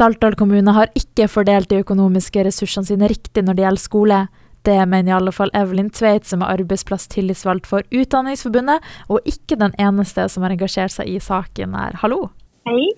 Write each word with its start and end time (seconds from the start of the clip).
Saltdal 0.00 0.32
kommune 0.32 0.72
har 0.72 0.88
ikke 0.96 1.26
fordelt 1.28 1.68
de 1.68 1.82
økonomiske 1.82 2.40
ressursene 2.46 2.88
sine 2.88 3.08
riktig 3.10 3.42
når 3.44 3.56
det 3.58 3.64
gjelder 3.66 3.82
skole. 3.82 4.20
Det 4.64 4.76
mener 4.88 5.10
i 5.10 5.16
alle 5.18 5.32
fall 5.36 5.52
Evelyn 5.56 5.90
Tveit, 5.92 6.24
som 6.24 6.40
er 6.40 6.54
arbeidsplass-tillitsvalgt 6.54 7.68
for 7.68 7.84
Utdanningsforbundet, 7.92 8.80
og 9.12 9.28
ikke 9.28 9.58
den 9.60 9.76
eneste 9.76 10.24
som 10.32 10.46
har 10.46 10.54
engasjert 10.56 10.94
seg 10.94 11.10
i 11.12 11.18
saken 11.20 11.76
her. 11.76 11.98
Hallo. 12.00 12.30
Hei. 12.68 12.94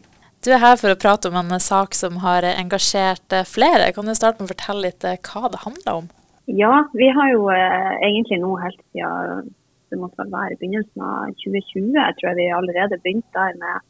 Du 0.47 0.53
er 0.55 0.63
her 0.63 0.79
for 0.79 0.95
å 0.95 0.99
prate 0.99 1.31
om 1.31 1.41
en 1.41 1.59
sak 1.63 1.99
som 1.99 2.21
har 2.23 2.47
engasjert 2.53 3.35
flere. 3.51 3.91
Kan 3.97 4.07
du 4.07 4.15
starte 4.15 4.39
med 4.39 4.51
å 4.51 4.55
fortelle 4.55 4.87
litt 4.87 5.07
eh, 5.07 5.19
hva 5.27 5.51
det 5.51 5.63
handler 5.67 6.05
om? 6.05 6.09
Ja, 6.51 6.85
vi 6.95 7.11
har 7.19 7.35
jo 7.35 7.49
eh, 7.51 7.93
egentlig 8.13 8.39
nå 8.43 8.55
helt 8.63 8.79
siden 8.95 9.51
det 9.93 9.99
måtte 10.01 10.23
vel 10.23 10.31
være 10.33 10.55
i 10.55 10.59
begynnelsen 10.61 11.03
av 11.05 11.33
2020, 11.43 11.91
jeg 11.99 12.15
tror 12.19 12.29
jeg 12.31 12.39
vi 12.39 12.47
allerede 12.57 12.99
begynte 13.05 13.35
der 13.37 13.59
med 13.61 13.75
eh, 13.75 13.89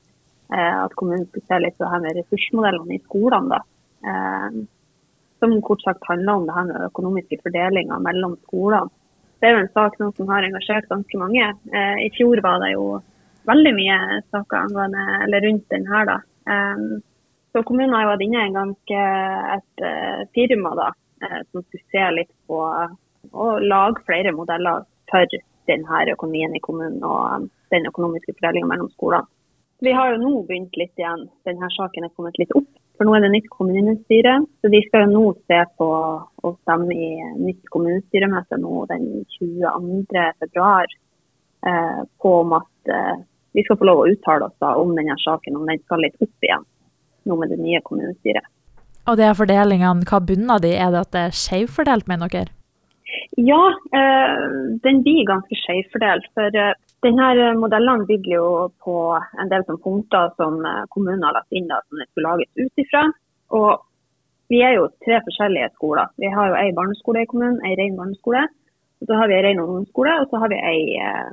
at 0.58 0.94
kommunen 0.98 1.26
skulle 1.26 1.48
se 1.48 1.58
litt 1.62 1.76
på 1.78 1.84
det 1.84 1.92
her 1.92 2.02
med 2.04 2.16
ressursmodellene 2.18 2.96
i 2.96 3.04
skolene. 3.04 3.56
da. 3.56 3.62
Eh, 4.06 4.50
som 5.38 5.62
kort 5.62 5.82
sagt 5.82 6.06
handler 6.06 6.32
om 6.32 6.46
det 6.46 6.54
her 6.54 6.66
med 6.68 6.84
økonomiske 6.86 7.38
fordelinger 7.42 8.02
mellom 8.02 8.36
skolene. 8.46 8.90
Det 9.40 9.48
er 9.48 9.56
jo 9.56 9.62
en 9.64 9.72
sak 9.74 9.96
som 9.98 10.28
har 10.30 10.46
engasjert 10.46 10.88
ganske 10.90 11.18
mange. 11.18 11.48
Eh, 11.74 11.96
I 12.06 12.10
fjor 12.14 12.42
var 12.42 12.60
det 12.62 12.74
jo 12.76 13.00
veldig 13.50 13.72
mye 13.74 13.96
saker 14.30 14.58
angående, 14.58 15.06
eller 15.24 15.46
rundt 15.46 15.66
den 15.70 15.86
her. 15.86 16.04
da. 16.06 16.18
Eh, 16.46 16.84
så 17.52 17.62
kommunen 17.62 17.94
har 17.94 18.04
jo 18.04 18.12
vært 18.12 18.26
inne 18.26 18.44
i 18.46 18.54
ganske 18.54 19.00
et 19.56 19.82
firma 20.32 20.70
da, 20.74 20.86
som 21.50 21.60
skulle 21.60 21.90
se 21.92 22.04
litt 22.16 22.30
på 22.48 22.56
å 22.56 23.48
lage 23.60 24.00
flere 24.06 24.32
modeller 24.32 24.86
for 25.10 25.34
denne 25.68 26.14
økonomien 26.14 26.56
i 26.56 26.62
kommunen 26.64 27.04
og 27.04 27.50
den 27.74 27.84
økonomiske 27.90 28.32
fordelinga 28.38 28.70
mellom 28.70 28.88
skolene. 28.94 29.28
Vi 29.82 29.92
har 29.92 30.12
jo 30.12 30.22
nå 30.22 30.32
begynt 30.46 30.76
litt 30.78 30.94
igjen. 31.00 31.26
Denne 31.48 31.68
saken 31.74 32.06
er 32.06 32.14
kommet 32.14 32.38
litt 32.38 32.54
opp 32.54 32.70
for 33.02 33.08
nå 33.08 33.16
er 33.16 33.24
det 33.24 33.32
nytt 33.32 33.48
kommunestyre. 33.50 34.36
Så 34.62 34.70
de 34.70 34.80
skal 34.86 35.06
jo 35.06 35.12
nå 35.16 35.24
se 35.50 35.58
på 35.78 35.88
å 36.22 36.52
stemme 36.62 36.94
i 36.94 37.10
nytt 37.40 37.66
kommunestyremøte 37.74 38.60
nå 38.62 38.86
den 38.92 39.08
22. 39.34 40.24
februar 40.38 40.86
eh, 41.66 42.00
på 42.22 42.34
om 42.44 42.54
at 42.60 42.92
eh, 42.94 43.24
vi 43.56 43.64
skal 43.66 43.80
få 43.80 43.88
lov 43.88 44.04
å 44.04 44.08
uttale 44.12 44.46
oss 44.46 44.56
da 44.62 44.76
om 44.78 44.94
denne 44.96 45.18
saken, 45.24 45.58
om 45.58 45.66
den 45.68 45.82
skal 45.82 46.04
litt 46.04 46.16
opp 46.22 46.46
igjen 46.46 46.66
nå 47.28 47.38
med 47.38 47.50
det 47.52 47.58
nye 47.58 47.82
kommunestyret. 47.86 48.46
Og 49.10 49.18
de 49.18 49.28
fordelingene, 49.34 50.06
hva 50.06 50.22
bunner 50.22 50.62
de? 50.62 50.76
Er 50.78 50.94
det 50.94 51.02
at 51.02 51.14
det 51.14 51.22
er 51.26 51.36
skjevfordelt, 51.36 52.06
mener 52.10 52.30
dere? 52.30 52.54
Ja, 53.40 53.64
eh, 53.98 54.46
den 54.84 55.02
blir 55.02 55.26
ganske 55.26 55.58
skjevfordelt. 55.58 56.30
For 56.38 56.54
eh, 56.54 56.74
denne 57.02 57.52
modellen 57.58 58.06
bygger 58.06 58.34
jo 58.36 58.48
på 58.84 58.96
en 59.42 59.50
del 59.50 59.64
punkter 59.66 60.30
som 60.38 60.60
eh, 60.64 60.84
kommunen 60.94 61.24
har 61.26 61.36
lagt 61.38 61.52
inn 61.52 61.68
da, 61.70 61.80
som 61.88 61.98
det 61.98 62.08
skulle 62.10 62.30
lages 62.30 62.50
ut 62.62 62.84
ifra. 62.84 63.06
Vi 64.52 64.58
er 64.60 64.74
jo 64.76 64.88
tre 65.04 65.20
forskjellige 65.24 65.70
skoler. 65.76 66.10
Vi 66.20 66.28
har 66.32 66.50
jo 66.50 66.58
ei 66.60 66.74
barneskole 66.76 67.22
i 67.22 67.28
kommunen, 67.30 67.60
ei 67.64 67.76
ren 67.78 67.96
barneskole. 67.96 68.44
Og 69.02 69.08
så 69.08 69.18
har 69.18 69.30
vi 69.30 69.34
ei 69.34 69.44
ren 69.46 69.60
ungdomsskole, 69.62 70.12
og 70.22 70.28
så 70.30 70.38
har 70.42 70.50
vi 70.52 70.58
ei 70.62 70.82
eh, 71.02 71.30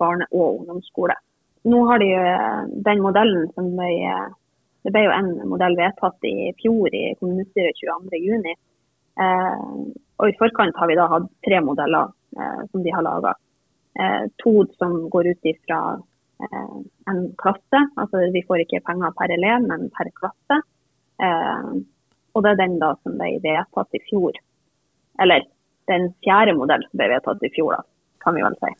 barne- 0.00 0.26
og 0.32 0.62
ungdomsskole. 0.62 1.14
Nå 1.70 1.82
har 1.86 2.02
de 2.02 2.08
jo 2.10 2.22
eh, 2.26 2.62
den 2.88 3.02
modellen 3.04 3.50
som 3.54 3.74
ble 3.78 3.90
Det 4.82 4.90
ble 4.90 5.04
jo 5.04 5.12
en 5.14 5.28
modell 5.46 5.76
vedtatt 5.78 6.24
i 6.26 6.50
fjor 6.58 6.90
i 6.90 7.12
kommunestyret 7.20 7.78
22.6. 7.78 8.56
Eh, 9.22 9.60
og 10.18 10.26
i 10.26 10.34
forkant 10.40 10.74
har 10.80 10.90
vi 10.90 10.96
da 10.98 11.04
hatt 11.12 11.28
tre 11.46 11.60
modeller 11.62 12.10
eh, 12.34 12.64
som 12.72 12.82
de 12.82 12.90
har 12.90 13.04
laga. 13.06 13.36
Eh, 14.00 14.24
to 14.40 14.52
som 14.78 15.08
går 15.12 15.32
ut 15.34 15.50
ifra 15.52 15.80
eh, 16.42 16.76
en 17.12 17.24
klasse. 17.42 17.80
Altså 18.00 18.24
vi 18.34 18.44
får 18.48 18.64
ikke 18.64 18.84
penger 18.86 19.12
per 19.18 19.34
elev, 19.34 19.66
men 19.68 19.90
per 19.96 20.12
klasse. 20.20 20.60
Eh, 21.22 21.72
og 22.32 22.44
det 22.44 22.54
er 22.54 22.62
den 22.62 22.78
da 22.80 22.94
som 23.02 23.18
ble 23.20 23.34
vedtatt 23.44 23.98
i 23.98 24.02
fjor. 24.08 24.38
Eller 25.20 25.44
den 25.90 26.12
fjerde 26.24 26.56
modellen 26.56 26.88
som 26.88 27.02
ble 27.02 27.10
vedtatt 27.12 27.44
i 27.44 27.52
fjor, 27.52 27.76
da, 27.76 27.82
kan 28.24 28.36
vi 28.36 28.44
vel 28.46 28.56
si. 28.62 28.72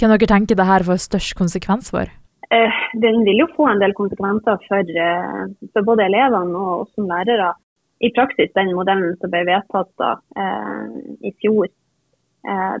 Hvem 0.00 0.14
dere 0.14 0.30
tenker 0.32 0.58
det 0.58 0.66
her 0.66 0.86
får 0.88 1.02
størst 1.04 1.36
konsekvens 1.38 1.92
for? 1.94 2.10
Eh, 2.50 2.78
den 2.98 3.22
vil 3.26 3.44
jo 3.44 3.50
få 3.54 3.68
en 3.70 3.82
del 3.82 3.94
konsekvenser 3.94 4.58
for, 4.66 4.94
eh, 5.06 5.42
for 5.72 5.86
både 5.86 6.08
elevene 6.08 6.56
og 6.58 6.86
oss 6.86 6.94
som 6.96 7.06
lærere. 7.06 7.52
I 8.00 8.10
praksis, 8.16 8.50
den 8.56 8.72
modellen 8.74 9.12
som 9.20 9.30
ble 9.30 9.44
vedtatt 9.44 9.90
da, 10.00 10.14
eh, 10.34 10.88
i 11.28 11.32
fjor, 11.42 11.68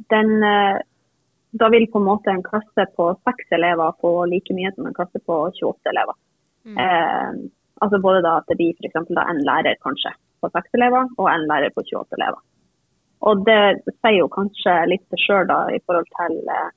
den 0.08 0.30
da 1.52 1.68
vil 1.72 1.86
på 1.90 1.98
en 1.98 2.06
måte 2.06 2.30
en 2.30 2.44
klasse 2.46 2.86
på 2.96 3.06
seks 3.26 3.54
elever 3.56 3.94
få 4.02 4.12
like 4.30 4.54
mye 4.54 4.70
som 4.74 4.86
en 4.86 4.96
klasse 4.96 5.18
på 5.26 5.38
28 5.58 5.92
elever. 5.92 6.16
Mm. 6.64 6.76
Eh, 6.84 7.30
altså 7.82 7.98
både 8.02 8.22
da 8.26 8.36
at 8.40 8.50
det 8.50 8.58
blir 8.60 8.76
f.eks. 8.78 9.00
en 9.00 9.42
lærer 9.48 9.80
kanskje 9.82 10.12
på 10.40 10.50
seks 10.54 10.78
elever, 10.78 11.08
og 11.18 11.30
en 11.30 11.48
lærer 11.50 11.74
på 11.74 11.82
28 11.82 12.18
elever. 12.18 12.42
Og 13.28 13.42
det 13.44 13.62
sier 14.00 14.20
jo 14.22 14.30
kanskje 14.32 14.76
litt 14.88 15.02
til 15.12 15.20
sjøl 15.20 15.50
i 15.74 15.80
forhold 15.84 16.08
til 16.16 16.38
eh, 16.54 16.70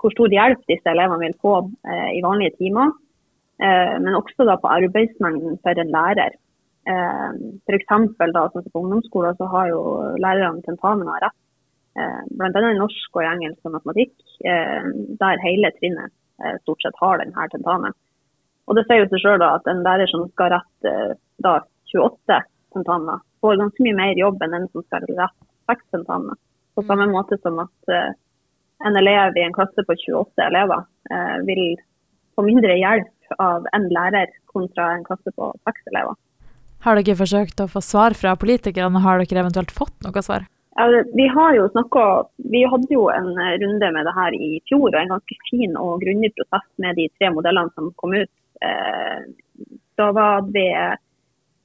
hvor 0.00 0.14
stor 0.14 0.32
hjelp 0.32 0.60
disse 0.70 0.88
elevene 0.92 1.26
vil 1.26 1.38
få 1.44 1.56
eh, 1.88 2.10
i 2.18 2.22
vanlige 2.24 2.56
timer. 2.60 2.92
Eh, 3.60 3.96
men 4.00 4.16
også 4.16 4.46
da 4.48 4.56
på 4.60 4.70
arbeidsmengden 4.72 5.58
for 5.64 5.80
en 5.82 5.92
lærer. 5.96 6.36
Eh, 6.88 7.30
F.eks. 7.68 7.90
da 8.20 8.46
sånn 8.52 8.68
på 8.70 8.84
ungdomsskolen 8.84 9.36
så 9.40 9.48
har 9.52 9.72
jo 9.72 9.82
lærerne 10.22 10.64
tentamener 10.68 11.24
rett 11.24 11.36
bl.a. 11.96 12.62
i 12.70 12.78
norsk 12.78 13.18
og 13.18 13.26
engelsk 13.26 13.66
og 13.66 13.74
matematikk, 13.78 14.14
eh, 14.46 14.86
der 15.20 15.42
hele 15.44 15.72
trinnet 15.78 16.12
eh, 16.42 16.56
stort 16.62 16.84
sett 16.84 17.02
har 17.02 17.20
denne 17.22 17.48
tentamen. 17.52 17.96
Og 18.70 18.78
Det 18.78 18.86
sier 18.86 19.02
jo 19.02 19.10
seg 19.10 19.24
selv 19.24 19.46
at 19.48 19.66
en 19.70 19.82
lærer 19.86 20.10
som 20.10 20.28
skal 20.30 20.54
rette 20.54 20.94
da 21.42 21.58
28 21.90 22.40
tentamer, 22.76 23.22
får 23.42 23.58
ganske 23.58 23.86
mye 23.86 23.98
mer 23.98 24.18
jobb 24.18 24.42
enn 24.46 24.58
en 24.60 24.68
som 24.70 24.84
skal 24.86 25.06
rette 25.08 25.30
6 25.72 25.86
tentamer. 25.96 26.38
På 26.78 26.84
samme 26.86 27.08
mm. 27.08 27.14
måte 27.16 27.38
som 27.42 27.58
at 27.62 27.94
en 28.86 28.98
elev 29.00 29.34
i 29.36 29.42
en 29.42 29.56
klasse 29.56 29.82
på 29.86 29.96
28 30.06 30.44
elever 30.46 30.84
vil 31.48 31.64
få 32.38 32.44
mindre 32.46 32.76
hjelp 32.78 33.34
av 33.42 33.66
en 33.74 33.88
lærer 33.90 34.30
kontra 34.52 34.92
en 34.94 35.04
klasse 35.08 35.34
på 35.34 35.50
6 35.66 35.90
elever. 35.90 36.14
Har 36.86 36.96
dere 36.96 37.18
forsøkt 37.18 37.60
å 37.60 37.68
få 37.68 37.82
svar 37.84 38.14
fra 38.16 38.36
politikerne, 38.40 39.02
har 39.04 39.20
dere 39.20 39.42
eventuelt 39.42 39.74
fått 39.74 39.98
noe 40.06 40.22
svar? 40.24 40.46
Vi 41.12 41.26
har 41.26 41.54
jo 41.54 41.68
snakket, 41.68 42.30
vi 42.36 42.62
hadde 42.64 42.94
jo 42.94 43.08
en 43.10 43.30
runde 43.34 43.92
med 43.92 44.06
det 44.06 44.14
her 44.14 44.34
i 44.34 44.60
fjor, 44.68 44.88
og 44.88 45.00
en 45.00 45.14
ganske 45.14 45.36
fin 45.50 45.76
og 45.76 46.02
grundig 46.04 46.30
prosess 46.36 46.66
med 46.78 46.96
de 46.96 47.08
tre 47.18 47.30
modellene 47.34 47.74
som 47.74 47.90
kom 47.96 48.14
ut. 48.14 48.30
Eh, 48.62 49.18
da 49.98 50.26
det 50.54 50.70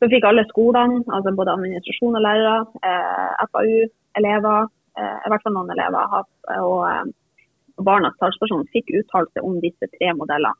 så 0.01 0.09
fikk 0.11 0.25
alle 0.27 0.44
skolene, 0.49 1.03
altså 1.07 1.35
både 1.38 1.53
administrasjon 1.53 2.17
og 2.17 2.25
lærere, 2.25 2.65
eh, 2.83 3.45
FAU, 3.51 3.85
elever, 4.19 4.67
eh, 4.97 5.17
i 5.25 5.31
hvert 5.31 5.45
fall 5.45 5.55
noen 5.55 5.71
elever, 5.71 6.25
og 6.65 7.85
barnas 7.85 8.17
talsperson 8.19 8.67
fikk 8.73 8.91
uttalelse 8.99 9.44
om 9.44 9.61
disse 9.61 9.88
tre 9.95 10.11
modellene. 10.17 10.57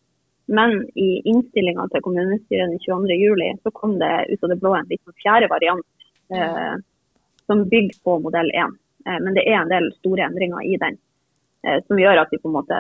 Men 0.48 0.84
i 0.94 1.22
innstillinga 1.26 1.88
til 1.90 2.04
kommunestyret 2.06 2.70
den 2.70 2.80
22.07 2.80 3.64
så 3.64 3.72
kom 3.74 3.98
det 4.00 4.28
ut 4.30 4.44
av 4.44 4.52
det 4.52 4.60
blå 4.62 4.76
en 4.78 4.92
litt 4.92 5.16
fjerde 5.24 5.50
variant 5.50 5.86
som 7.46 7.70
bygger 7.70 8.04
på 8.04 8.20
modell 8.20 8.52
1. 8.54 8.78
Eh, 9.08 9.20
men 9.24 9.34
det 9.34 9.46
er 9.50 9.60
en 9.62 9.74
del 9.74 9.90
store 10.00 10.28
endringer 10.28 10.64
i 10.66 10.78
den 10.82 10.98
eh, 11.66 11.82
som 11.88 12.00
gjør 12.00 12.24
at 12.24 12.32
vi 12.32 12.42
på 12.42 12.50
en 12.50 12.58
måte 12.60 12.80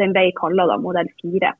den 0.00 0.14
ble 0.14 0.30
kalla 0.38 0.78
modell 0.78 1.10
4. 1.22 1.52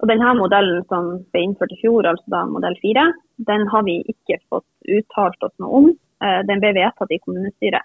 Og 0.00 0.08
denne 0.08 0.32
modellen 0.38 0.84
som 0.88 1.10
ble 1.32 1.44
innført 1.44 1.74
i 1.74 1.80
fjor, 1.82 2.08
altså 2.08 2.32
da 2.32 2.46
modell 2.48 2.76
4, 2.80 3.04
den 3.50 3.66
har 3.72 3.84
vi 3.84 3.98
ikke 4.08 4.40
fått 4.48 4.68
uttalt 4.88 5.44
oss 5.44 5.56
noe 5.60 5.82
om. 5.82 5.90
Eh, 6.24 6.40
den 6.48 6.62
ble 6.62 6.72
vedtatt 6.78 7.12
i 7.12 7.20
kommunestyret. 7.24 7.84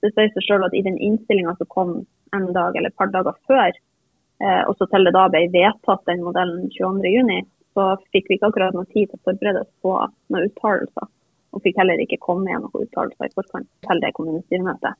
Det 0.00 0.14
sier 0.14 0.32
seg 0.32 0.46
selv 0.46 0.64
at 0.68 0.74
I 0.76 0.84
den 0.86 0.96
innstillinga 0.96 1.52
som 1.58 1.68
kom 1.68 1.94
en 2.32 2.46
dag 2.56 2.76
eller 2.76 2.88
et 2.88 2.96
par 2.96 3.10
dager 3.12 3.36
før, 3.48 3.74
og 4.40 4.78
så 4.78 4.86
til 4.88 5.04
det 5.04 5.10
da 5.12 5.26
ble 5.28 5.42
vedtatt 5.52 6.06
den 6.08 6.22
modellen 6.24 6.70
22.6, 6.72 7.50
så 7.76 7.84
fikk 8.14 8.30
vi 8.30 8.38
ikke 8.38 8.48
akkurat 8.48 8.72
noe 8.72 8.88
tid 8.94 9.10
til 9.10 9.18
å 9.18 9.24
forberede 9.28 9.60
oss 9.66 9.72
på 9.84 9.92
noen 10.32 10.46
uttalelser 10.46 11.10
og 11.50 11.62
fikk 11.64 11.80
heller 11.80 12.02
ikke 12.02 12.20
komme 12.22 12.46
med 12.48 12.64
noen 12.64 12.86
uttalelser 12.86 13.30
i 13.30 13.34
forkant 13.36 13.68
til 13.86 14.02
det 14.02 14.12
kommunestyremøtet. 14.16 14.98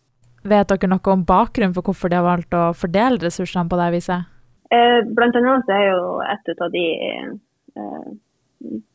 Vet 0.50 0.73
dere 0.73 0.88
noe 0.88 1.12
om 1.12 1.26
bakgrunnen 1.29 1.76
for 1.76 1.91
hvorfor 1.91 2.11
de 2.11 2.17
har 2.17 2.26
valgt 2.26 2.56
å 2.56 2.70
fordele 2.76 3.20
ressursene 3.20 3.69
på 3.69 3.79
det 3.81 3.91
viset? 3.97 4.29
Eh, 4.73 5.00
blant 5.17 5.37
annet 5.37 5.67
så 5.69 5.76
er 5.76 5.87
jo 5.91 6.17
et 6.25 6.52
av 6.56 6.73
de 6.73 6.87
eh, 6.97 8.11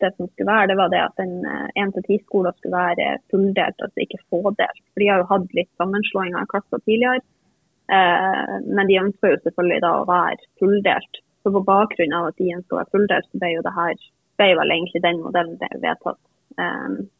det 0.02 0.12
som 0.16 0.28
skulle 0.30 0.50
være, 0.50 0.70
det 0.72 0.78
var 0.80 0.92
det 0.94 1.02
at 1.02 1.22
en 1.22 1.38
én 1.82 1.94
til 1.94 2.06
ti 2.06 2.18
skoler 2.24 2.54
skulle 2.58 2.78
være 2.78 3.16
fulldelt, 3.34 3.80
altså 3.82 4.04
ikke 4.04 4.22
fådelt. 4.30 4.84
For 4.94 5.02
de 5.02 5.08
har 5.10 5.22
jo 5.22 5.32
hatt 5.32 5.56
litt 5.58 5.72
sammenslåinger 5.82 6.46
i 6.46 6.52
klasser 6.52 6.84
tidligere. 6.84 7.24
Eh, 7.94 8.54
men 8.66 8.90
de 8.90 9.02
ønsker 9.02 9.34
jo 9.34 9.42
selvfølgelig 9.44 9.82
da 9.86 9.94
å 10.00 10.06
være 10.10 10.52
fulldelt. 10.62 11.22
Så 11.44 11.54
på 11.54 11.66
bakgrunn 11.66 12.14
av 12.18 12.32
at 12.32 12.38
de 12.42 12.54
ønsker 12.58 12.78
å 12.78 12.80
være 12.82 12.94
fulldelt, 12.94 13.28
så 13.30 13.42
ble 13.42 13.52
jo 13.54 13.66
det 13.66 13.76
her 13.76 14.06
ble 14.40 14.48
vel 14.60 14.74
egentlig 14.74 15.02
den 15.04 15.22
modellen 15.24 15.60
det 15.62 15.70
vedtatt 15.84 16.22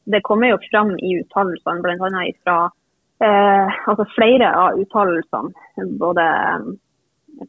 det 0.06 0.22
kommer 0.24 0.54
jo 0.54 0.58
fram 0.70 0.94
i 1.00 1.16
uttalelsene, 1.20 1.82
bl.a. 1.84 2.26
fra 2.44 2.58
eh, 3.20 3.78
altså 3.90 4.06
flere 4.16 4.52
av 4.56 4.80
uttalelsene, 4.80 5.88
både 6.00 6.24
ehm, 6.24 6.74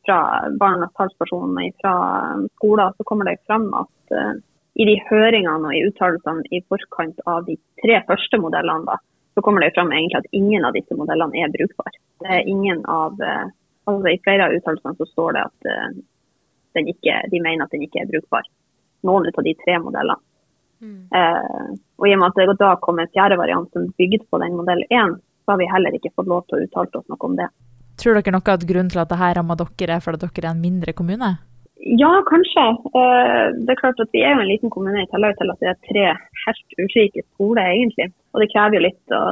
fra 0.07 0.19
barnas 0.61 0.93
talspersoner 0.99 1.71
fra 1.83 1.95
ehm, 2.21 2.47
skoler, 2.59 2.95
så 2.97 3.07
kommer 3.09 3.31
det 3.31 3.39
fram 3.47 3.69
at, 3.75 4.15
eh, 4.15 4.33
i 4.77 4.89
de 4.89 4.97
høringene 5.11 5.69
og 5.69 5.75
i 5.75 5.85
uttalelsene 5.89 6.47
i 6.53 6.63
forkant 6.69 7.21
av 7.27 7.47
de 7.47 7.59
tre 7.83 8.01
første 8.09 8.41
modellene, 8.43 8.89
da, 8.89 8.99
så 9.37 9.45
kommer 9.45 9.65
det 9.65 9.75
fram 9.77 9.93
egentlig 9.93 10.21
at 10.21 10.35
ingen 10.37 10.65
av 10.65 10.77
disse 10.77 10.97
modellene 10.97 11.45
er 11.45 11.55
brukbare. 11.55 12.03
Eh, 12.25 12.43
altså 13.87 14.11
I 14.11 14.21
flere 14.25 14.47
av 14.47 14.55
uttalelsene 14.57 14.99
så 14.99 15.07
står 15.13 15.37
det 15.37 15.43
at 15.47 15.67
uh, 15.71 16.81
ikke, 16.81 17.21
de 17.31 17.41
mener 17.41 17.65
at 17.65 17.71
den 17.73 17.85
ikke 17.87 18.01
er 18.03 18.09
brukbar. 18.11 18.49
Noen 19.07 19.29
av 19.31 19.45
de 19.47 19.53
tre 19.61 19.77
modellene. 19.79 20.19
Mm. 20.83 21.09
Uh, 21.15 21.77
og 22.01 22.09
i 22.09 22.15
og 22.15 22.21
med 22.21 22.29
at 22.29 22.41
det 22.41 22.59
da 22.61 22.75
kom 22.83 23.01
en 23.01 23.13
fjerde 23.15 23.39
variant 23.41 23.71
som 23.73 23.89
bygde 23.99 24.25
på 24.31 24.41
den 24.43 24.57
modell 24.59 24.83
1, 24.91 25.17
så 25.45 25.55
har 25.55 25.61
vi 25.63 25.71
heller 25.71 25.97
ikke 25.97 26.13
fått 26.15 26.31
lov 26.31 26.45
til 26.47 26.59
å 26.59 26.67
uttale 26.67 27.01
oss 27.01 27.09
noe 27.13 27.29
om 27.29 27.37
det. 27.39 27.49
Tror 27.97 28.19
dere 28.19 28.35
noe 28.35 28.55
at 28.57 28.67
grunnen 28.69 28.93
til 28.93 29.01
at 29.01 29.13
dette 29.13 29.35
rammer 29.39 29.61
dere 29.61 29.97
er 29.97 30.05
fordi 30.05 30.27
dere 30.27 30.51
er 30.51 30.53
en 30.53 30.65
mindre 30.65 30.93
kommune? 30.97 31.37
Ja, 31.87 32.11
kanskje. 32.27 32.65
Eh, 32.99 33.47
det 33.63 33.73
er 33.73 33.81
klart 33.81 34.01
at 34.01 34.13
Vi 34.13 34.23
er 34.25 34.35
jo 34.35 34.43
en 34.43 34.51
liten 34.51 34.73
kommune 34.75 35.03
i 35.03 35.11
tillegg 35.13 35.37
til 35.39 35.53
at 35.53 35.61
det 35.61 35.69
er 35.71 35.83
tre 35.87 36.07
helt 36.45 36.79
ulike 36.81 37.23
skoler, 37.35 37.63
egentlig. 37.63 38.09
Og 38.35 38.43
det 38.43 38.51
krever 38.53 38.79
jo 38.79 38.87
litt 38.87 39.15
å, 39.15 39.23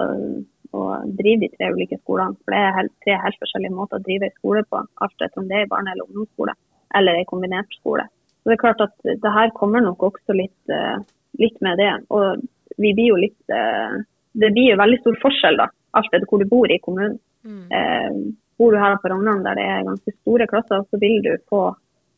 å 0.76 0.82
drive 1.18 1.40
de 1.42 1.50
tre 1.56 1.72
ulike 1.74 1.98
skolene. 2.02 2.38
For 2.44 2.54
det 2.54 2.60
er 2.60 2.76
helt, 2.78 2.94
tre 3.04 3.16
helt 3.24 3.40
forskjellige 3.42 3.74
måter 3.74 3.98
å 3.98 4.06
drive 4.06 4.28
en 4.28 4.36
skole 4.38 4.62
på. 4.70 4.84
Alt 5.02 5.26
etter 5.26 5.42
om 5.42 5.48
det 5.50 5.64
er 5.64 5.72
barne- 5.72 5.96
eller 5.96 6.06
ungdomsskole 6.06 6.54
eller 6.94 7.18
en 7.18 7.30
kombinert 7.32 7.74
skole. 7.80 8.06
Så 8.44 8.50
det 8.50 8.58
er 8.58 8.62
klart 8.62 8.84
at 8.84 8.94
det 9.02 9.34
her 9.34 9.50
kommer 9.56 9.82
nok 9.82 10.04
også 10.12 10.36
litt, 10.36 10.60
eh, 10.70 11.00
litt 11.40 11.60
med 11.64 11.78
det. 11.80 11.92
Og 12.14 12.42
vi 12.80 12.92
blir 12.96 13.12
jo 13.12 13.20
litt 13.20 13.54
eh, 13.54 14.00
Det 14.34 14.50
blir 14.50 14.72
jo 14.72 14.80
veldig 14.80 14.98
stor 15.02 15.18
forskjell, 15.22 15.60
da. 15.60 15.68
Alt 15.94 16.10
etter 16.10 16.26
hvor 16.26 16.42
du 16.42 16.48
bor 16.50 16.70
i 16.70 16.80
kommunen. 16.82 17.20
Mm. 17.44 18.32
Bor 18.58 18.72
du 18.72 18.78
her 18.80 18.96
på 18.98 19.10
Rognan 19.12 19.44
der 19.44 19.54
det 19.58 19.64
er 19.68 19.84
ganske 19.86 20.12
store 20.16 20.46
klasser, 20.50 20.80
så 20.90 20.98
vil 20.98 21.20
du 21.22 21.36
få 21.50 21.68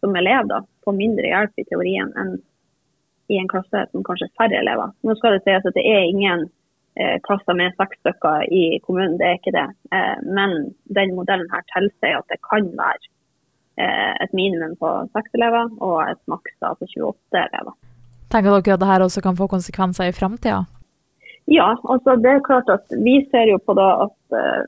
som 0.00 0.16
elev 0.16 0.48
da, 0.48 0.62
få 0.84 0.94
mindre 0.96 1.28
hjelp 1.28 1.60
i 1.60 1.64
teorien 1.68 2.12
enn 2.20 2.36
i 3.28 3.40
en 3.40 3.48
klasse 3.50 3.86
som 3.90 4.04
kanskje 4.06 4.28
er 4.28 4.36
færre 4.38 4.60
elever. 4.60 4.92
Nå 5.02 5.16
skal 5.18 5.34
det 5.34 5.42
sies 5.42 5.66
at 5.66 5.74
det 5.74 5.82
er 5.90 6.04
ingen 6.06 6.44
eh, 6.94 7.16
klasser 7.26 7.58
med 7.58 7.74
seks 7.80 7.98
stykker 8.04 8.46
i 8.54 8.78
kommunen, 8.84 9.16
det 9.18 9.26
er 9.28 9.40
ikke 9.40 9.54
det. 9.56 9.66
Eh, 9.96 10.16
men 10.38 10.70
den 10.98 11.16
modellen 11.18 11.50
her 11.50 11.66
tilsier 11.72 12.20
at 12.20 12.30
det 12.30 12.38
kan 12.46 12.70
være 12.78 13.10
eh, 13.82 14.12
et 14.22 14.36
minimum 14.36 14.76
på 14.78 14.92
seks 15.16 15.34
elever 15.38 15.72
og 15.80 15.98
et 16.06 16.22
maks 16.30 16.54
på 16.62 16.72
28 16.86 17.42
elever. 17.48 17.74
Tenker 18.32 18.50
dere 18.50 18.74
at 18.74 18.82
dette 18.82 19.06
også 19.06 19.22
kan 19.22 19.36
få 19.38 19.46
konsekvenser 19.50 20.10
i 20.10 20.14
framtida? 20.16 20.64
Ja, 21.46 21.68
altså 21.92 22.16
det 22.18 22.30
er 22.30 22.46
klart 22.46 22.70
at 22.74 22.90
vi 23.06 23.20
ser 23.30 23.52
jo 23.52 23.58
på 23.62 23.74
da 23.78 23.86
at 24.06 24.38
eh, 24.38 24.62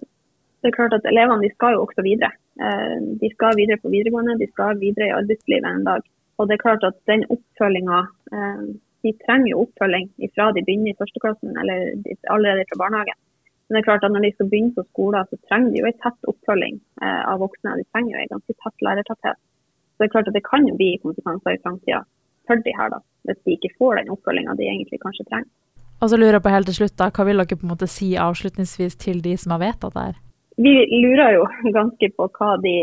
det 0.63 0.71
er 0.71 0.77
klart 0.77 0.95
at 0.95 1.07
elevene 1.11 1.43
de 1.43 1.51
skal 1.55 1.75
jo 1.75 1.85
også 1.87 2.05
videre. 2.07 2.31
Eh, 2.63 2.99
de 3.23 3.31
skal 3.35 3.59
videre 3.59 3.81
på 3.83 3.91
videregående, 3.91 4.39
de 4.39 4.47
skal 4.53 4.79
videre 4.79 5.09
i 5.09 5.17
arbeidslivet 5.17 5.67
en 5.67 5.89
dag. 5.89 6.05
Og 6.39 6.47
det 6.47 6.55
er 6.55 6.63
klart 6.67 6.87
at 6.87 6.99
den 7.11 7.27
oppfølginga 7.35 8.05
eh, 8.35 8.69
De 9.07 9.13
trenger 9.23 9.53
jo 9.53 9.61
oppfølging 9.63 10.09
fra 10.35 10.49
de 10.51 10.63
begynner 10.67 10.91
i 10.91 10.99
førsteklassen 10.99 11.53
eller 11.63 11.93
allerede 12.35 12.65
fra 12.67 12.79
barnehagen. 12.81 13.19
Men 13.67 13.77
det 13.77 13.81
er 13.81 13.87
klart 13.87 14.07
at 14.07 14.11
når 14.11 14.25
de 14.25 14.31
skal 14.35 14.49
begynne 14.51 14.75
på 14.75 14.83
skolen, 14.89 15.29
så 15.31 15.39
trenger 15.47 15.71
de 15.71 15.79
jo 15.79 15.87
en 15.87 16.01
tett 16.03 16.31
oppfølging 16.33 16.81
av 17.07 17.39
voksne. 17.45 17.77
De 17.79 17.87
trenger 17.93 18.17
jo 18.17 18.23
en 18.25 18.33
ganske 18.33 18.57
tett 18.65 18.85
lærertetthet. 18.87 19.39
Så 19.39 20.03
det 20.03 20.09
er 20.09 20.15
klart 20.17 20.31
at 20.33 20.35
det 20.35 20.43
kan 20.51 20.67
jo 20.67 20.75
bli 20.81 20.91
konsekvenser 21.05 21.55
i 21.55 21.63
framtida 21.63 22.03
for 22.49 22.65
de 22.65 22.75
her, 22.75 22.93
da, 22.95 23.03
hvis 23.29 23.43
de 23.45 23.57
ikke 23.59 23.75
får 23.79 24.01
den 24.01 24.15
oppfølginga 24.17 24.57
de 24.59 24.71
egentlig 24.71 25.01
kanskje 25.05 25.29
trenger. 25.29 25.51
Og 25.99 26.11
så 26.11 26.19
lurer 26.19 26.39
jeg 26.39 26.45
på 26.45 26.55
helt 26.55 26.69
til 26.71 26.77
slutt, 26.79 26.97
da, 26.99 27.11
Hva 27.11 27.27
vil 27.27 27.41
dere 27.43 27.59
på 27.59 27.67
en 27.67 27.75
måte 27.75 27.91
si 27.91 28.13
avslutningsvis 28.19 28.97
til 29.03 29.23
de 29.23 29.37
som 29.37 29.57
har 29.57 29.65
vedtatt 29.65 29.97
det 29.97 30.09
her? 30.09 30.19
vi 30.59 30.75
lurer 30.91 31.37
jo 31.37 31.47
ganske 31.79 32.11
på 32.17 32.29
hva 32.39 32.53
de, 32.65 32.75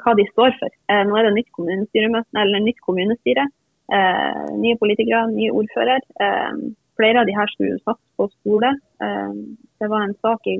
hva 0.00 0.16
de 0.18 0.26
står 0.32 0.56
for. 0.60 0.72
Eh, 0.90 1.04
nå 1.08 1.16
er 1.18 1.28
det 1.28 1.36
nytt, 1.36 1.52
eller 2.40 2.64
nytt 2.64 2.82
kommunestyre. 2.86 3.46
Eh, 3.96 4.44
nye 4.58 4.78
politikere, 4.80 5.26
ny 5.34 5.50
ordfører. 5.52 6.04
Eh, 6.26 6.62
flere 6.96 7.22
av 7.22 7.28
de 7.28 7.36
her 7.36 7.50
skulle 7.52 7.80
satse 7.82 8.02
på 8.16 8.30
skole. 8.38 8.72
det 9.78 9.88
var 9.92 10.02
en 10.02 10.14
sak 10.24 10.46
i 10.48 10.56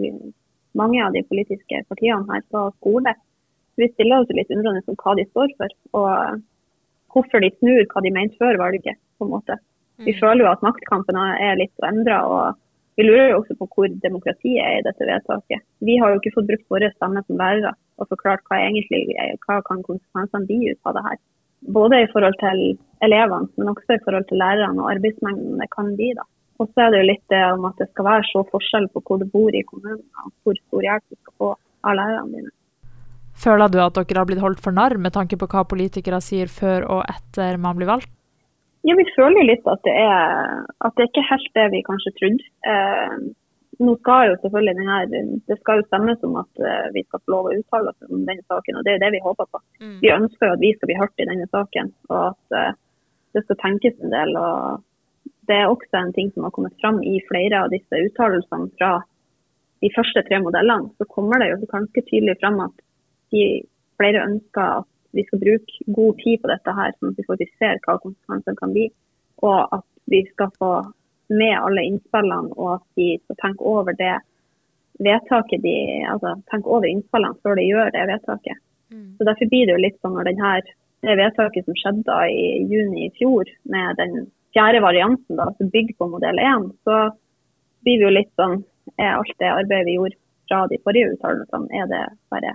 mange 0.76 1.00
av 1.00 1.14
de 1.14 1.22
politiske 1.24 1.78
partiene 1.88 2.26
her 2.28 2.42
på 2.52 2.66
skole. 2.76 3.14
vi 3.76 3.88
stiller 3.88 4.20
oss 4.20 4.28
litt 4.28 4.52
undrende 4.52 4.82
om 4.86 4.96
hva 5.00 5.14
de 5.16 5.24
står 5.30 5.48
for, 5.56 5.72
og 5.96 6.42
hvorfor 7.16 7.42
de 7.42 7.50
snur 7.56 7.88
hva 7.90 8.04
de 8.04 8.12
mente 8.12 8.38
før 8.42 8.60
valget. 8.60 9.00
på 9.16 9.24
en 9.24 9.32
måte. 9.32 9.56
Vi 10.04 10.12
mm. 10.12 10.18
føler 10.20 10.44
jo 10.44 10.52
at 10.52 10.64
maktkampen 10.64 11.16
er 11.16 11.56
litt 11.56 11.86
endra. 11.88 12.18
Og 12.28 12.58
vi 13.00 13.06
lurer 13.06 13.30
jo 13.30 13.38
også 13.40 13.56
på 13.56 13.68
hvor 13.72 13.88
demokratiet 14.02 14.60
er 14.60 14.80
i 14.80 14.84
dette 14.84 15.08
vedtaket. 15.08 15.64
Vi 15.88 15.96
har 16.00 16.12
jo 16.12 16.20
ikke 16.20 16.34
fått 16.36 16.50
brukt 16.50 16.68
våre 16.74 16.90
stemmer 16.94 17.24
som 17.24 17.40
lærere 17.40 17.72
og 17.96 18.10
forklart 18.12 18.44
hva, 18.48 18.60
egentlig, 18.60 19.16
hva 19.46 19.62
kan 19.64 19.80
konsekvensene 19.86 20.48
bli 20.48 20.72
ut 20.72 20.88
av 20.88 20.98
det 20.98 21.04
her. 21.08 21.18
Både 21.76 22.02
i 22.04 22.08
forhold 22.12 22.36
til 22.42 22.62
elevene, 23.04 23.48
men 23.56 23.72
også 23.72 23.96
i 23.96 24.02
forhold 24.04 24.26
til 24.28 24.40
lærerne 24.40 24.82
og 24.82 24.90
arbeidsmengden 24.92 25.62
det 25.62 25.70
kan 25.72 25.94
bli. 25.96 26.12
da. 26.18 26.26
Og 26.60 26.68
så 26.72 26.86
er 26.86 26.92
det 26.92 27.00
jo 27.02 27.08
litt 27.10 27.24
det 27.32 27.42
om 27.52 27.64
at 27.68 27.80
det 27.80 27.88
skal 27.90 28.08
være 28.10 28.28
så 28.30 28.44
forskjell 28.52 28.88
på 28.92 29.02
hvor 29.04 29.20
du 29.20 29.26
bor 29.32 29.56
i 29.56 29.64
kommunen, 29.68 30.04
og 30.22 30.32
hvor 30.44 30.60
stor 30.60 30.88
hjelp 30.88 31.04
du 31.08 31.16
skal 31.16 31.36
få 31.40 31.50
av 31.86 31.98
lærerne 32.00 32.32
dine. 32.32 32.52
Føler 33.36 33.68
du 33.68 33.80
at 33.82 33.96
dere 33.98 34.22
har 34.22 34.28
blitt 34.28 34.42
holdt 34.42 34.62
for 34.64 34.74
narr 34.76 34.96
med 34.96 35.12
tanke 35.12 35.36
på 35.36 35.48
hva 35.52 35.66
politikere 35.68 36.22
sier 36.24 36.48
før 36.48 36.86
og 36.98 37.02
etter 37.04 37.58
man 37.60 37.76
blir 37.76 37.90
valgt? 37.90 38.12
Ja, 38.86 38.94
Vi 38.94 39.04
føler 39.16 39.42
litt 39.42 39.66
at 39.66 39.82
det, 39.82 39.92
er, 39.98 40.62
at 40.86 40.94
det 40.96 41.08
ikke 41.08 41.24
er 41.24 41.32
helt 41.32 41.50
det 41.58 41.66
vi 41.72 41.82
kanskje 41.88 42.12
trodde. 42.20 42.46
Eh, 42.70 43.16
nå 43.82 43.92
skal 44.00 44.30
jo 44.30 44.36
selvfølgelig 44.40 44.74
denne, 44.78 45.40
Det 45.48 45.58
skal 45.60 45.80
jo 45.80 45.86
stemmes 45.88 46.22
om 46.24 46.36
at 46.40 46.62
uh, 46.64 46.86
vi 46.94 47.02
skal 47.04 47.20
få 47.20 47.32
lov 47.34 47.48
å 47.48 47.56
uttale 47.58 47.92
oss 47.92 48.08
om 48.08 48.22
denne 48.24 48.44
saken. 48.48 48.78
og 48.78 48.86
Det 48.86 48.94
er 48.94 49.02
det 49.02 49.12
vi 49.16 49.24
håper 49.24 49.48
på. 49.52 49.60
Mm. 49.82 49.98
Vi 50.00 50.12
ønsker 50.14 50.46
jo 50.46 50.54
at 50.56 50.64
vi 50.64 50.72
skal 50.76 50.90
bli 50.90 51.00
hørt 51.00 51.20
i 51.20 51.28
denne 51.28 51.48
saken, 51.52 51.92
og 52.08 52.22
at 52.30 52.56
eh, 52.56 52.78
det 53.36 53.42
skal 53.44 53.60
tenkes 53.60 53.98
en 54.00 54.14
del. 54.14 54.32
og 54.40 55.28
Det 55.50 55.58
er 55.58 55.68
også 55.68 56.00
en 56.00 56.14
ting 56.16 56.32
som 56.32 56.48
har 56.48 56.54
kommet 56.56 56.78
fram 56.80 57.02
i 57.04 57.18
flere 57.28 57.66
av 57.66 57.74
disse 57.74 58.00
uttalelsene 58.08 58.72
fra 58.78 58.94
de 59.84 59.92
første 59.92 60.24
tre 60.24 60.40
modellene. 60.40 60.94
Så 60.96 61.10
kommer 61.12 61.42
det 61.42 61.52
jo 61.52 61.68
ganske 61.68 62.06
tydelig 62.08 62.38
fram 62.40 62.62
at 62.64 62.85
de 63.34 63.46
flere 63.96 64.22
ønsker 64.26 64.82
at 64.82 64.88
vi 65.16 65.24
skal 65.24 65.40
bruke 65.40 65.90
god 65.98 66.22
tid 66.22 66.42
på 66.42 66.50
dette 66.50 66.76
her, 66.78 66.94
sånn 66.96 67.12
at 67.12 67.20
vi 67.20 67.26
faktisk 67.28 67.52
ser 67.60 67.80
hva 67.86 67.96
konsekvensene 68.02 68.60
kan 68.60 68.72
bli. 68.74 68.86
Og 69.46 69.76
at 69.78 69.86
vi 70.12 70.22
skal 70.30 70.52
få 70.60 70.72
med 71.32 71.54
alle 71.58 71.84
innspillene, 71.88 72.54
og 72.54 72.76
at 72.76 72.86
de 73.00 73.08
skal 73.24 73.40
tenke 73.42 73.66
over 73.66 73.96
det 73.98 74.14
vedtaket 75.02 75.62
de, 75.64 75.76
altså 76.08 76.36
tenke 76.52 76.70
over 76.72 76.88
innspillene 76.88 77.40
før 77.44 77.58
de 77.58 77.66
gjør 77.68 77.92
det 77.96 78.06
vedtaket. 78.12 78.60
Mm. 78.92 79.16
Så 79.18 79.28
Derfor 79.28 79.50
blir 79.52 79.66
det 79.66 79.76
jo 79.76 79.84
litt 79.84 79.98
sånn 80.00 80.14
når 80.16 80.30
denne, 80.30 80.52
det 81.06 81.18
vedtaket 81.20 81.66
som 81.66 81.76
skjedde 81.80 82.20
i 82.32 82.46
juni 82.70 83.06
i 83.08 83.12
fjor, 83.18 83.50
med 83.72 83.98
den 84.00 84.28
fjerde 84.56 84.80
varianten 84.84 85.40
da, 85.40 85.50
som 85.58 85.72
bygger 85.72 85.98
på 85.98 86.08
modell 86.14 86.40
1, 86.40 86.70
så 86.86 87.00
blir 87.84 88.00
vi 88.00 88.08
jo 88.08 88.14
litt 88.14 88.32
sånn 88.40 88.62
Er 89.02 89.16
alt 89.16 89.32
det 89.42 89.48
arbeidet 89.50 89.88
vi 89.88 89.96
gjorde 89.96 90.14
fra 90.46 90.60
de 90.70 90.76
forrige 90.86 91.16
uttalelsene, 91.16 91.66
er 91.74 91.88
det 91.90 92.04
bare 92.30 92.52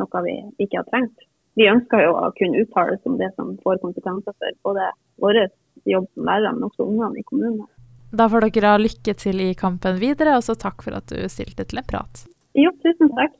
noe 0.00 0.24
vi 0.26 0.38
ikke 0.64 0.80
har 0.80 0.88
trengt? 0.90 1.28
vi 1.58 1.68
ønsker 1.70 2.04
jo 2.04 2.14
å 2.16 2.30
kunne 2.38 2.62
uttale 2.62 2.96
oss 2.96 3.08
om 3.08 3.18
det 3.20 3.30
som 3.36 3.52
får 3.64 3.82
konsekvenser 3.82 4.36
for 4.36 4.58
både 4.70 4.88
vår 5.22 5.42
jobb 5.88 6.08
som 6.14 6.26
lærere, 6.28 6.54
men 6.56 6.68
også 6.68 6.86
ungene 6.86 7.20
i 7.20 7.26
kommunen. 7.26 7.66
Da 8.16 8.26
får 8.30 8.48
dere 8.48 8.74
ha 8.74 8.80
lykke 8.80 9.14
til 9.18 9.42
i 9.44 9.52
kampen 9.58 10.00
videre, 10.00 10.38
og 10.38 10.46
så 10.46 10.56
takk 10.58 10.82
for 10.86 10.96
at 10.98 11.10
du 11.12 11.20
stilte 11.30 11.66
til 11.68 11.82
en 11.82 11.88
prat. 11.90 12.24
Jo, 12.58 12.72
tusen 12.82 13.12
takk. 13.18 13.36